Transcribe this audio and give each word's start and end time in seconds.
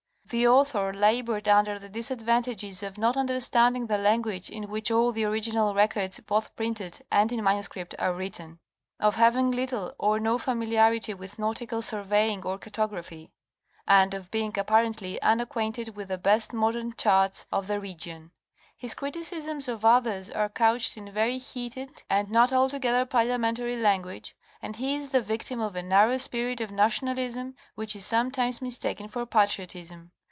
The 0.25 0.47
author 0.47 0.93
labored 0.93 1.49
under 1.49 1.77
the 1.77 1.89
disadvantages 1.89 2.83
of 2.83 2.97
not 2.97 3.17
understanding 3.17 3.87
the 3.87 3.97
language 3.97 4.49
in 4.49 4.69
which 4.69 4.89
all 4.89 5.11
the 5.11 5.25
original 5.25 5.75
records 5.75 6.21
both 6.21 6.55
printed 6.55 7.01
and 7.11 7.33
in 7.33 7.43
manuscript 7.43 7.93
are 7.99 8.13
written; 8.13 8.59
of 8.97 9.15
having 9.15 9.51
little 9.51 9.93
or 9.99 10.21
no 10.21 10.35
Review 10.37 10.37
of 10.37 10.45
Berings 10.45 11.05
First 11.05 11.09
Expedition, 11.11 11.17
1725 11.19 11.19
30. 11.19 11.19
133 11.19 11.19
familiarity 11.19 11.19
with 11.19 11.37
nautical 11.39 11.81
surveying 11.81 12.43
or 12.45 12.57
cartography; 12.57 13.31
and 13.85 14.13
of 14.13 14.31
being 14.31 14.57
apparently 14.57 15.21
unacquainted 15.21 15.95
with 15.97 16.07
the 16.07 16.17
best 16.17 16.53
modern 16.53 16.93
charts 16.93 17.45
of 17.51 17.67
the 17.67 17.81
region. 17.81 18.31
His 18.77 18.93
criticisms 18.93 19.67
of 19.67 19.83
others 19.83 20.29
are 20.31 20.47
couched 20.47 20.95
in 20.95 21.11
very 21.11 21.39
heated 21.39 22.03
and 22.09 22.31
not 22.31 22.53
altogether 22.53 23.03
parliamentary 23.05 23.75
language, 23.75 24.37
and 24.61 24.77
he 24.77 24.95
is 24.95 25.09
the 25.09 25.21
victim 25.21 25.59
of 25.59 25.75
a 25.75 25.83
narrow 25.83 26.15
spirit 26.15 26.61
of 26.61 26.71
nationalism 26.71 27.53
which 27.75 27.97
is 27.97 28.05
sometimes 28.05 28.61
mistaken 28.61 29.09
for 29.09 29.25
patriotism. 29.25 30.09